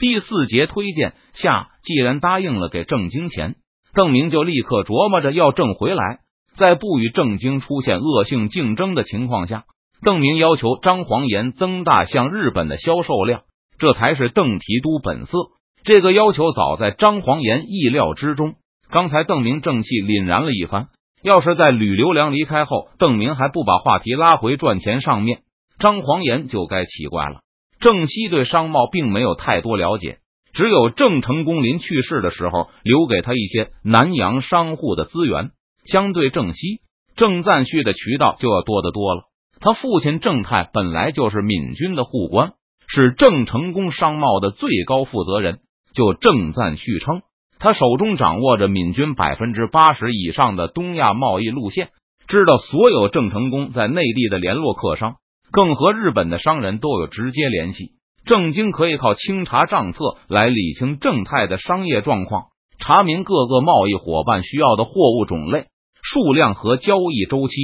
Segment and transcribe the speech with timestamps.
[0.00, 3.56] 第四节推荐下，既然答应了给郑经钱，
[3.92, 6.20] 邓明就立刻琢磨着要挣回来。
[6.56, 9.64] 在不与郑经出现恶性竞争的情况下，
[10.02, 13.42] 邓明要求张黄岩增大向日本的销售量，
[13.78, 15.38] 这才是邓提督本色。
[15.84, 18.54] 这个要求早在张黄岩意料之中。
[18.90, 20.88] 刚才邓明正气凛然了一番，
[21.22, 25.40] 要是在吕留良离开后，邓明还不把话题拉回赚钱上面，
[25.78, 27.40] 张黄岩就该奇怪了。
[27.80, 30.18] 郑西对商贸并没有太多了解，
[30.52, 35.50] 只有郑成功临去世的时候留给他一些南洋商户的资源。
[35.86, 36.82] 相对郑西，
[37.16, 39.22] 郑赞旭的渠道就要多得多了。
[39.60, 42.52] 他父亲郑泰本来就是闽军的护官，
[42.86, 45.60] 是郑成功商贸的最高负责人。
[45.94, 47.22] 就郑赞旭称，
[47.58, 51.88] 他手中掌握着闽军百分之八十以上的东亚贸易路线，
[52.28, 55.16] 知道所有郑成功在内地的联络客商。
[55.52, 57.92] 更和日本的商人都有直接联系，
[58.24, 62.44] 郑经可以靠清查账册来理清正泰的商业状况，
[62.78, 65.66] 查明各个贸易伙伴需要的货物种类、
[66.02, 67.54] 数量和交易周期。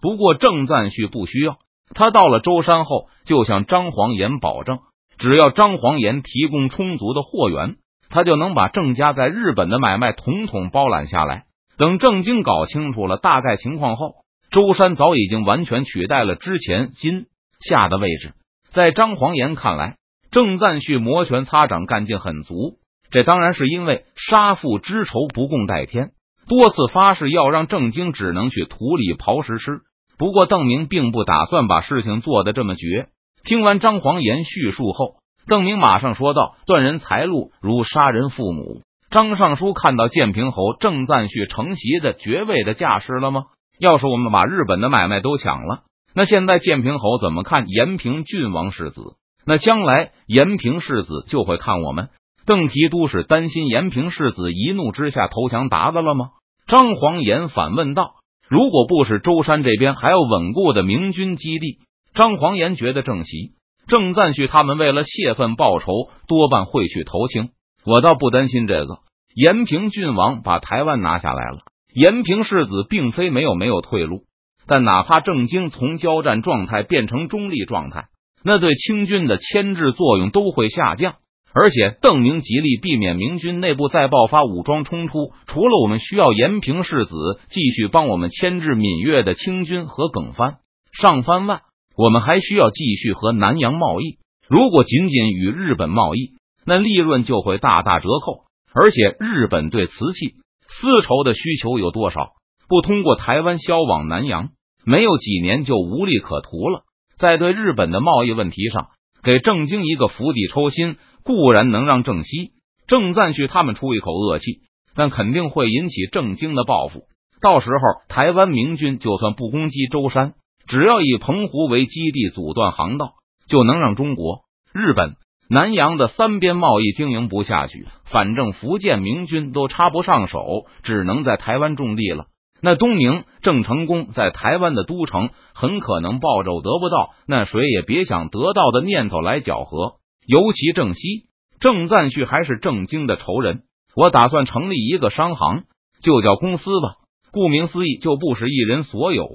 [0.00, 1.56] 不过郑赞旭不需要，
[1.94, 4.78] 他到了舟山后就向张黄岩保证，
[5.18, 7.76] 只要张黄岩提供充足的货源，
[8.08, 11.44] 他就能把郑家在日本的买卖统统包揽下来。
[11.76, 14.14] 等郑经搞清楚了大概情况后，
[14.50, 17.26] 舟山早已经完全取代了之前金。
[17.62, 18.32] 下的位置，
[18.70, 19.96] 在张黄岩看来，
[20.30, 22.78] 郑赞旭摩拳擦掌，干劲很足。
[23.10, 26.12] 这当然是因为杀父之仇不共戴天，
[26.48, 29.80] 多次发誓要让郑经只能去土里刨食吃。
[30.18, 33.08] 不过邓明并不打算把事情做得这么绝。
[33.44, 35.16] 听完张黄岩叙述后，
[35.46, 43.44] 邓明马上说道：“断人财路如杀人父母。”张尚书看到建平侯郑赞旭承袭的爵位的架势了吗？
[43.78, 45.82] 要是我们把日本的买卖都抢了。
[46.14, 49.00] 那现在建平侯怎么看延平郡王世子？
[49.46, 52.10] 那将来延平世子就会看我们。
[52.44, 56.30] 邓提督是担心延平世子一怒之下投降鞑子了吗？
[56.66, 58.14] 张黄岩反问道。
[58.48, 61.78] 如果不是舟山这边还有稳固的明军基地，
[62.14, 63.52] 张黄岩觉得郑喜、
[63.86, 65.86] 郑赞旭他们为了泄愤报仇，
[66.28, 67.50] 多半会去投清。
[67.86, 68.98] 我倒不担心这个。
[69.34, 71.60] 延平郡王把台湾拿下来了，
[71.94, 74.24] 延平世子并非没有没有退路。
[74.66, 78.06] 但哪怕郑经从交战状态变成中立状态，
[78.44, 81.14] 那对清军的牵制作用都会下降。
[81.54, 85.32] 而且邓明极力避免明军内部再爆发武装冲突。
[85.46, 87.14] 除了我们需要延平世子
[87.50, 90.56] 继续帮我们牵制闽越的清军和耿藩、
[90.98, 91.60] 上藩外，
[91.94, 94.16] 我们还需要继续和南洋贸易。
[94.48, 96.32] 如果仅仅与日本贸易，
[96.64, 98.44] 那利润就会大大折扣。
[98.72, 100.36] 而且日本对瓷器、
[100.68, 102.30] 丝绸的需求有多少？
[102.68, 104.50] 不通过台湾销往南洋，
[104.84, 106.82] 没有几年就无利可图了。
[107.18, 108.88] 在对日本的贸易问题上，
[109.22, 112.52] 给郑经一个釜底抽薪，固然能让郑西、
[112.86, 114.60] 郑赞旭他们出一口恶气，
[114.94, 117.02] 但肯定会引起郑经的报复。
[117.40, 120.34] 到时候，台湾明军就算不攻击舟山，
[120.66, 123.12] 只要以澎湖为基地阻断航道，
[123.48, 124.42] 就能让中国、
[124.72, 125.16] 日本、
[125.48, 127.86] 南洋的三边贸易经营不下去。
[128.04, 132.26] 反正福建明军都插不上手，只能在台湾种地了。
[132.62, 139.94] 那东宁郑成功在台湾的都城，很可能抱着得不到，那谁也别想得到的念头来搅和。
[140.26, 141.24] 尤其郑西、
[141.58, 143.62] 郑赞旭还是郑经的仇人，
[143.96, 145.64] 我打算成立一个商行，
[146.02, 146.94] 就叫公司吧。
[147.32, 149.28] 顾名思义，就不是一人所有，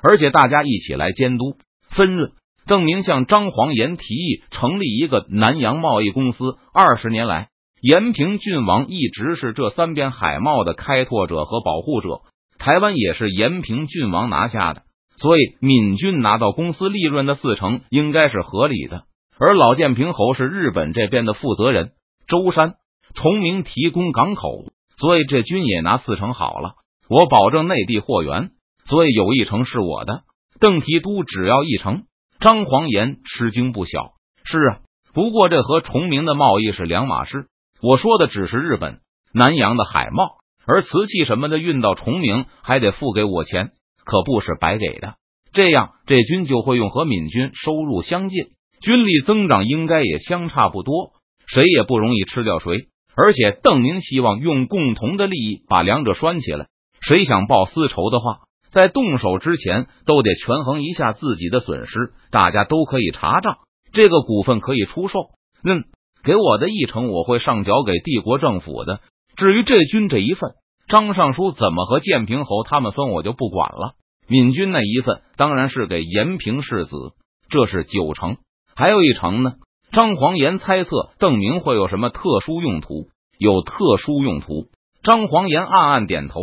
[0.00, 1.56] 而且大家一起来监督
[1.90, 2.30] 分润。
[2.68, 6.58] 邓明向张黄岩提议成立一个南洋贸易公司。
[6.72, 7.48] 二十年来，
[7.80, 12.20] 延平郡王一直是这三边海贸的开拓者和保护者。
[12.68, 14.82] 台湾也是延平郡王拿下的，
[15.16, 19.04] 所以闽军拿到公司利润的四成应该是合理的。
[19.38, 21.92] 而老建平侯是日本这边的负责人，
[22.26, 22.74] 舟山、
[23.14, 24.66] 崇明提供港口，
[24.98, 26.72] 所以这军也拿四成好了。
[27.08, 28.50] 我保证内地货源，
[28.84, 30.24] 所以有一成是我的。
[30.60, 32.02] 邓提督只要一成，
[32.38, 34.10] 张黄岩吃惊不小。
[34.44, 34.80] 是啊，
[35.14, 37.46] 不过这和崇明的贸易是两码事。
[37.80, 38.98] 我说的只是日本
[39.32, 40.36] 南洋的海贸。
[40.68, 43.70] 而瓷器什么的运到崇明还得付给我钱，
[44.04, 45.14] 可不是白给的。
[45.54, 48.48] 这样这军就会用和闽军收入相近，
[48.82, 51.12] 军力增长应该也相差不多，
[51.46, 52.88] 谁也不容易吃掉谁。
[53.16, 56.66] 而且邓明希望用共同的利益把两者拴起来。
[57.00, 58.40] 谁想报私仇的话，
[58.70, 62.12] 在动手之前都得权衡一下自己的损失。
[62.30, 63.56] 大家都可以查账，
[63.92, 65.18] 这个股份可以出售。
[65.64, 65.84] 嗯，
[66.22, 69.00] 给我的一成，我会上缴给帝国政府的。
[69.38, 70.50] 至于这军这一份，
[70.88, 73.92] 张尚书怎么和建平侯他们分，我就不管了。
[74.26, 77.12] 闽军那一份当然是给延平世子，
[77.48, 78.38] 这是九成，
[78.74, 79.52] 还有一成呢。
[79.92, 84.66] 张黄岩猜测邓明会有什么特殊用途，有特殊用途。
[85.04, 86.40] 张黄岩暗暗点头，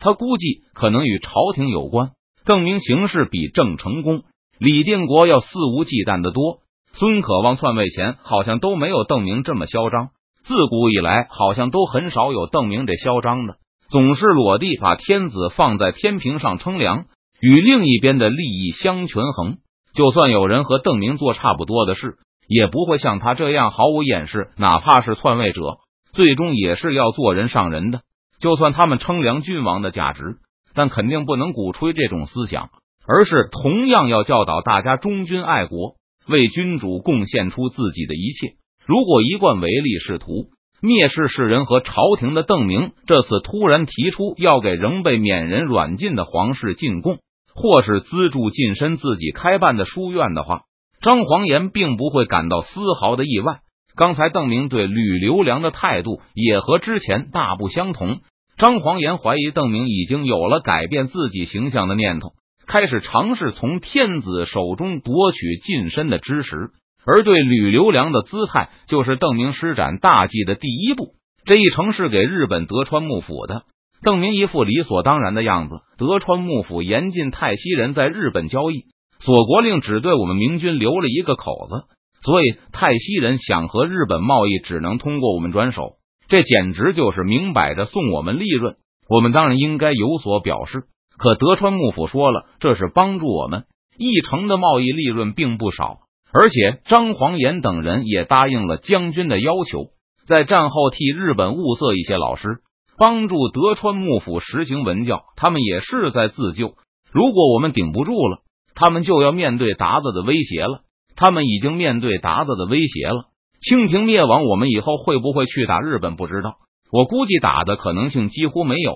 [0.00, 2.12] 他估计可能与朝廷有关。
[2.46, 4.22] 邓明行事比郑成功、
[4.58, 6.60] 李定国要肆无忌惮的多。
[6.94, 10.08] 孙可望篡位前好像都没有邓明这么嚣张，
[10.48, 13.56] 自古以来好像都很少有邓明这嚣张的，
[13.88, 17.04] 总是裸地把天子放在天平上称量，
[17.40, 19.58] 与另一边的利益相权衡。
[19.94, 22.16] 就算有人和邓明做差不多的事。
[22.50, 25.80] 也不会像他这样毫无掩饰，哪怕是篡位者，
[26.14, 28.00] 最终也是要做人上人的。
[28.40, 30.38] 就算他们称量君王的价值，
[30.74, 32.70] 但肯定不能鼓吹这种思想，
[33.06, 35.96] 而是同样要教导大家忠君爱国，
[36.26, 38.54] 为君主贡献出自己的一切。
[38.88, 40.46] 如果一贯唯利是图、
[40.80, 47.18] 蔑视世人和朝廷的邓明，这次突然提出要给仍被免人软禁的皇室进贡，
[47.54, 50.62] 或是资助晋身自己开办的书院的话，
[51.02, 53.58] 张黄岩并不会感到丝毫的意外。
[53.94, 58.20] 刚才邓明对吕留良的态度也和之前大不相同。
[58.56, 62.30] 张黄岩怀疑邓明已经有了改变自己形象的念头，
[62.66, 66.70] 开始尝试从天子手中夺取近身的知识。
[67.10, 71.14] 而对吕留良的姿态，就是邓明施展大计的第一步。
[71.46, 73.62] 这一城是给日本德川幕府的。
[74.02, 75.76] 邓明一副理所当然的样子。
[75.96, 78.84] 德川幕府严禁泰西人在日本交易。
[79.20, 81.86] 锁国令只对我们明军留了一个口子，
[82.20, 85.92] 所以泰西人想和日本贸易，只能通过我们转手。
[86.28, 88.76] 这简直就是明摆着送我们利润。
[89.08, 90.82] 我们当然应该有所表示。
[91.16, 93.64] 可德川幕府说了，这是帮助我们，
[93.96, 96.00] 一城的贸易利润并不少。
[96.32, 99.86] 而且张黄岩等人也答应了将军的要求，
[100.26, 102.58] 在战后替日本物色一些老师，
[102.98, 105.22] 帮助德川幕府实行文教。
[105.36, 106.74] 他们也是在自救。
[107.10, 108.40] 如果我们顶不住了，
[108.74, 110.80] 他们就要面对鞑子的威胁了。
[111.16, 113.24] 他们已经面对鞑子的威胁了。
[113.60, 116.14] 清廷灭亡，我们以后会不会去打日本？
[116.14, 116.56] 不知道。
[116.92, 118.94] 我估计打的可能性几乎没有。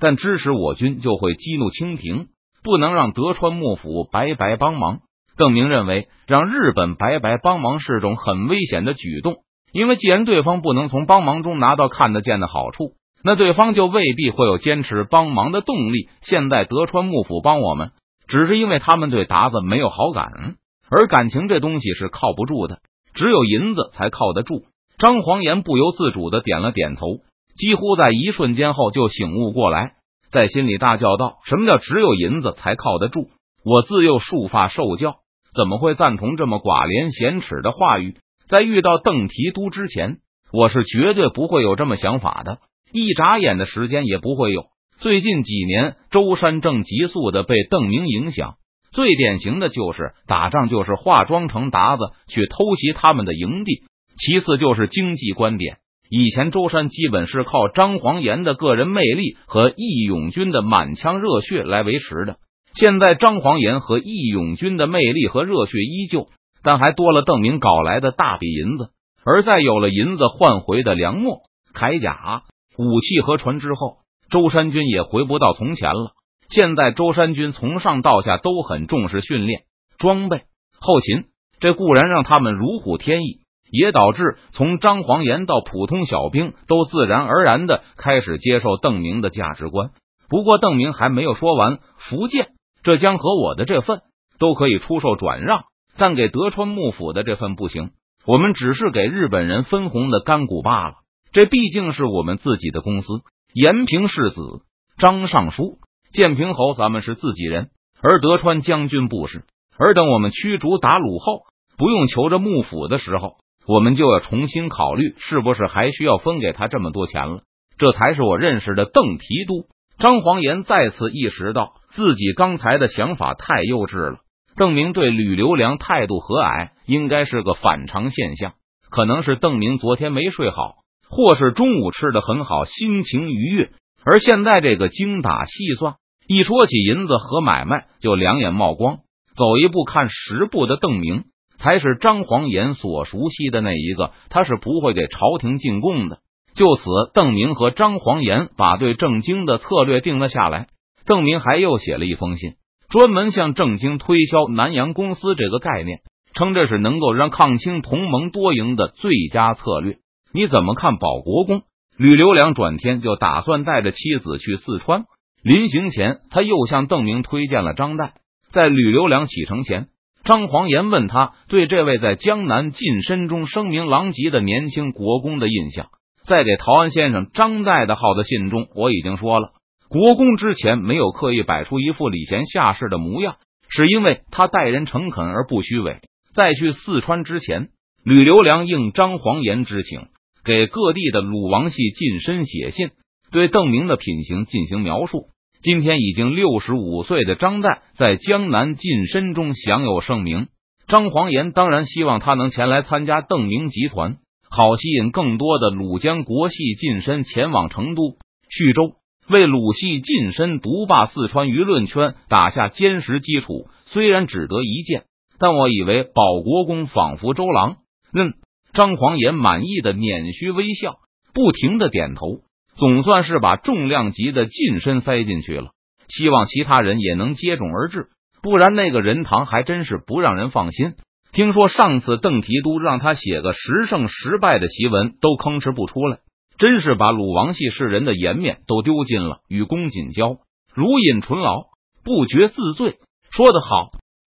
[0.00, 2.26] 但支持我军就会激怒清廷，
[2.64, 5.02] 不能让德川幕府白白帮忙。
[5.36, 9.36] 邓明认为，让日本白白帮忙是种很危险的举动，
[9.72, 12.92] 因为既然对方不能从帮忙中拿到看得见的好处，
[13.24, 16.08] 那对方就未必会有坚持帮忙的动力。
[16.22, 17.90] 现在德川幕府帮我们。
[18.28, 20.54] 只是因为他们对达子没有好感，
[20.88, 22.78] 而感情这东西是靠不住的，
[23.12, 24.62] 只有银子才靠得住。
[24.96, 27.18] 张黄岩不由自主的点了点头，
[27.56, 29.96] 几乎在一瞬间后就醒悟过来，
[30.30, 33.28] 在心里大叫道：“什么叫只有银子才靠得住？
[33.64, 35.16] 我自幼束发受教，
[35.54, 38.16] 怎么会赞同这么寡廉鲜耻的话语？
[38.48, 40.18] 在遇到邓提督之前，
[40.52, 42.58] 我是绝对不会有这么想法的，
[42.92, 44.64] 一眨眼的时间也不会有。”
[45.00, 48.54] 最近几年，舟山正急速的被邓明影响，
[48.92, 53.82] 最典型的就是打仗就是化妆成达子去偷袭他们的营地。
[54.16, 55.78] 其次就是经济观点，
[56.08, 62.36] 以前舟山基本是靠张黄岩的个人魅力和义勇军的满腔热血来维持的。
[62.74, 66.28] 现在张黄岩和义勇军的魅力和热血依旧，
[66.62, 68.90] 但还多了邓明搞来的大笔银子。
[69.24, 71.42] 而在有了银子换回的粮秣、
[71.74, 72.42] 铠甲、
[72.76, 74.02] 武器和船之后。
[74.30, 76.12] 舟山军也回不到从前了。
[76.48, 79.64] 现在舟山军从上到下都很重视训练、
[79.98, 80.44] 装备、
[80.80, 81.24] 后勤，
[81.60, 83.40] 这固然让他们如虎添翼，
[83.70, 89.90] 也导致从张黄岩到普通小兵都自然而然的开始接受邓明的价值观。
[90.30, 94.00] 不过邓明还没有说完，福建、这江和我的这份
[94.38, 95.64] 都可以出售转让，
[95.96, 97.90] 但给德川幕府的这份不行。
[98.24, 100.94] 我们只是给日本人分红的干股罢了。
[101.32, 103.08] 这毕竟是我们自己的公司。
[103.54, 104.62] 延平世子
[104.98, 105.78] 张尚书、
[106.12, 107.70] 建平侯，咱们是自己人，
[108.00, 109.44] 而德川将军不是。
[109.76, 111.42] 而等我们驱逐鞑虏后，
[111.76, 113.36] 不用求着幕府的时候，
[113.66, 117.42] 我们就要重新考虑，是不是还需要分给他这么多钱了？
[117.78, 119.66] 这才是我认识的邓提督
[120.02, 124.18] 张黄岩再次意识到自己刚才的想法太幼稚了。
[124.56, 128.54] 邓明对吕留良态度和蔼，应该是个反常现象，
[128.90, 130.74] 可能是邓明昨天没睡好。
[131.08, 133.70] 或是中午吃的很好，心情愉悦，
[134.04, 135.94] 而现在这个精打细算，
[136.26, 138.96] 一说起银子和买卖就两眼冒光。
[139.36, 141.26] 走一步看十步的邓明，
[141.58, 146.18] 才是张黄岩所熟悉的那一个，他是不会给朝廷进贡的。
[146.54, 146.82] 就此，
[147.14, 150.68] 邓明和张黄岩把对郑经的策略定了下来。
[151.06, 152.52] 邓明还又写了一封信，
[152.90, 156.00] 专门向郑经推销南洋公司这个概念，
[156.34, 159.96] 称这是能够让抗清同盟多赢的最佳策略。
[160.32, 161.62] 你怎么看保国公
[161.96, 165.04] 吕留良转天就打算带着妻子去四川？
[165.42, 168.10] 临行前，他又向邓明推荐了张岱。
[168.50, 169.88] 在吕留良启程前，
[170.24, 175.88] 张黄岩问他对这位在江南晋身中声名狼藉的年轻国公的印象。
[176.26, 179.50] 在给陶安先生张岱的号的信中，我已经说了，
[179.88, 183.36] 国公之前没有刻意摆出一副礼贤下士的模样，
[183.68, 186.00] 是因为他待人诚恳而不虚伪。
[186.34, 187.68] 在去四川之前，
[188.04, 190.06] 吕留良应张黄岩之请，
[190.44, 192.90] 给各地的鲁王系近身写信，
[193.30, 195.26] 对邓明的品行进行描述。
[195.60, 200.48] 今天已经六十五岁的张岱在江南晋身中享有盛名，
[200.88, 204.16] 张黄岩当然希望他能前来参加邓明集团，
[204.54, 208.18] 好吸引更多的鲁江国系近身前往成都、
[208.50, 213.68] 徐州，为鲁系近身独霸四川舆论圈打下坚实基础。
[213.86, 215.04] 虽然只得一见，
[215.38, 217.76] 但我以为保国公仿佛周郎。
[218.12, 218.34] 嗯，
[218.74, 220.96] 张狂也满意的捻须微笑，
[221.32, 222.42] 不停的点头。
[222.74, 225.70] 总算是把重量级的近身塞进去了，
[226.08, 228.08] 希望其他人也能接踵而至，
[228.42, 230.92] 不然那个人堂还真是不让人放心。
[231.32, 236.18] 听说上次邓提督让他写个十胜十败的檄文，都吭哧不出来，
[236.58, 239.38] 真是把鲁王系世人的颜面都丢尽了。
[239.48, 240.36] 与公瑾交，
[240.74, 241.68] 如饮醇醪，
[242.04, 242.98] 不觉自醉。
[243.30, 243.88] 说得好。